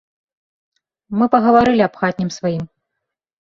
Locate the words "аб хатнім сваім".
1.89-2.65